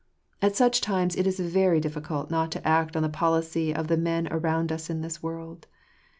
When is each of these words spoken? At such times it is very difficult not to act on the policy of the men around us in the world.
At 0.41 0.55
such 0.55 0.81
times 0.81 1.15
it 1.15 1.27
is 1.27 1.39
very 1.39 1.79
difficult 1.79 2.31
not 2.31 2.51
to 2.53 2.67
act 2.67 2.97
on 2.97 3.03
the 3.03 3.07
policy 3.07 3.71
of 3.71 3.87
the 3.87 3.97
men 3.97 4.27
around 4.31 4.71
us 4.71 4.89
in 4.89 5.01
the 5.01 5.19
world. 5.21 5.67